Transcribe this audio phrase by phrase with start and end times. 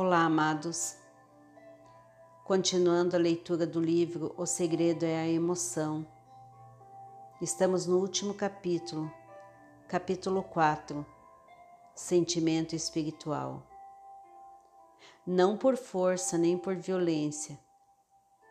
[0.00, 0.96] Olá, amados.
[2.44, 6.06] Continuando a leitura do livro O Segredo é a Emoção.
[7.42, 9.12] Estamos no último capítulo,
[9.88, 11.04] capítulo 4,
[11.96, 13.66] Sentimento Espiritual.
[15.26, 17.58] Não por força nem por violência,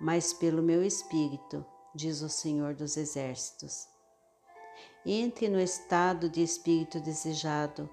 [0.00, 3.86] mas pelo meu espírito, diz o Senhor dos Exércitos.
[5.04, 7.88] Entre no estado de espírito desejado,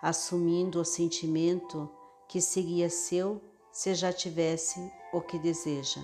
[0.00, 1.90] assumindo o sentimento
[2.28, 3.40] que seria seu
[3.70, 6.00] se já tivesse o que deseja.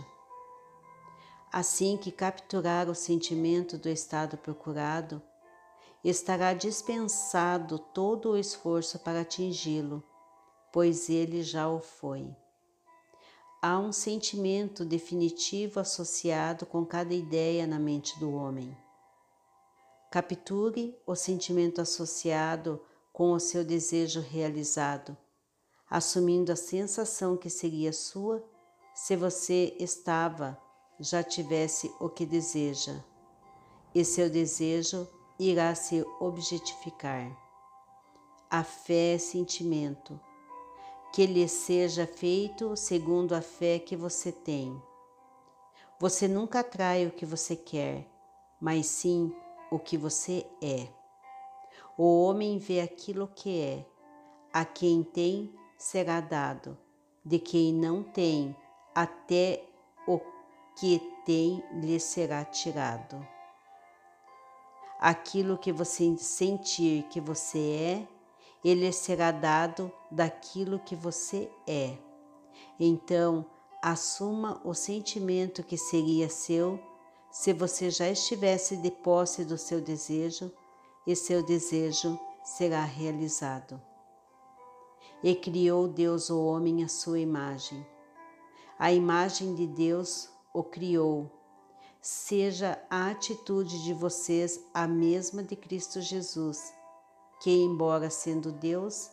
[1.51, 5.23] Assim que capturar o sentimento do estado procurado,
[6.05, 10.03] estará dispensado todo o esforço para atingi-lo,
[10.73, 12.34] pois ele já o foi.
[13.61, 18.77] Há um sentimento definitivo associado com cada ideia na mente do homem.
[20.11, 25.17] Capture o sentimento associado com o seu desejo realizado
[25.93, 28.43] assumindo a sensação que seria sua
[28.95, 30.59] se você estava,
[30.99, 33.05] já tivesse o que deseja,
[33.95, 35.07] e seu desejo
[35.39, 37.31] irá se objetificar.
[38.49, 40.19] A fé é sentimento,
[41.12, 44.75] que lhe seja feito segundo a fé que você tem.
[46.01, 48.11] Você nunca atrai o que você quer,
[48.59, 49.31] mas sim
[49.71, 50.89] o que você é.
[51.99, 53.87] O homem vê aquilo que é,
[54.51, 56.78] a quem tem será dado,
[57.25, 58.56] de quem não tem,
[58.94, 59.64] até
[60.06, 60.20] o
[60.78, 63.27] que tem lhe será tirado.
[65.00, 68.08] Aquilo que você sentir que você é,
[68.64, 71.98] ele será dado daquilo que você é.
[72.78, 73.44] Então,
[73.83, 76.78] assuma o sentimento que seria seu
[77.28, 80.53] se você já estivesse de posse do seu desejo,
[81.05, 83.83] e seu desejo será realizado.
[85.23, 87.87] E criou Deus o homem à sua imagem.
[88.78, 91.31] A imagem de Deus o criou.
[92.01, 96.75] Seja a atitude de vocês a mesma de Cristo Jesus,
[97.41, 99.10] que, embora sendo Deus,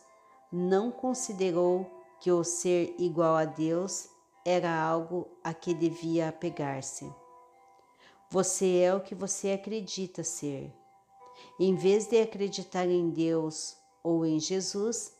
[0.50, 1.88] não considerou
[2.20, 4.08] que o ser igual a Deus
[4.44, 7.08] era algo a que devia apegar-se.
[8.30, 10.74] Você é o que você acredita ser.
[11.58, 15.12] Em vez de acreditar em Deus ou em Jesus,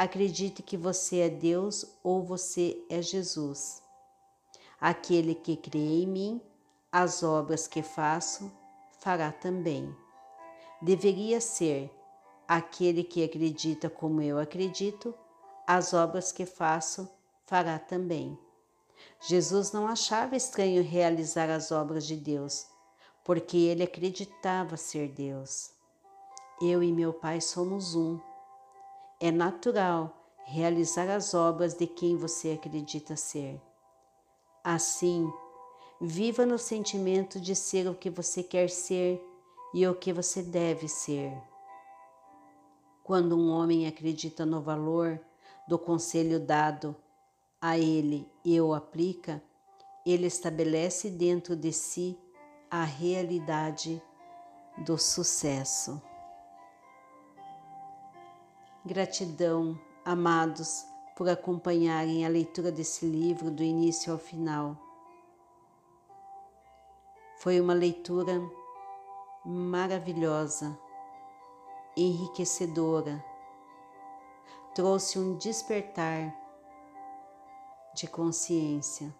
[0.00, 3.82] Acredite que você é Deus ou você é Jesus.
[4.80, 6.42] Aquele que crê em mim,
[6.90, 8.50] as obras que faço,
[8.98, 9.94] fará também.
[10.80, 11.94] Deveria ser
[12.48, 15.14] aquele que acredita como eu acredito,
[15.66, 17.06] as obras que faço,
[17.44, 18.38] fará também.
[19.28, 22.66] Jesus não achava estranho realizar as obras de Deus,
[23.22, 25.72] porque ele acreditava ser Deus.
[26.58, 28.18] Eu e meu Pai somos um
[29.20, 30.16] é natural
[30.46, 33.60] realizar as obras de quem você acredita ser.
[34.64, 35.30] Assim,
[36.00, 39.22] viva no sentimento de ser o que você quer ser
[39.74, 41.32] e o que você deve ser.
[43.04, 45.20] Quando um homem acredita no valor
[45.68, 46.96] do conselho dado
[47.60, 49.42] a ele e o aplica,
[50.04, 52.18] ele estabelece dentro de si
[52.70, 54.02] a realidade
[54.78, 56.00] do sucesso.
[58.82, 64.74] Gratidão, amados, por acompanharem a leitura desse livro do início ao final.
[67.40, 68.40] Foi uma leitura
[69.44, 70.78] maravilhosa,
[71.94, 73.22] enriquecedora,
[74.74, 76.34] trouxe um despertar
[77.94, 79.14] de consciência.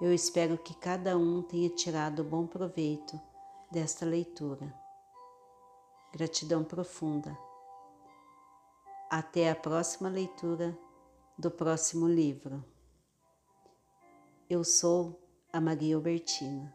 [0.00, 3.20] Eu espero que cada um tenha tirado bom proveito
[3.72, 4.72] desta leitura.
[6.12, 7.36] Gratidão profunda.
[9.14, 10.74] Até a próxima leitura
[11.38, 12.64] do próximo livro.
[14.48, 16.74] Eu sou a Maria Albertina.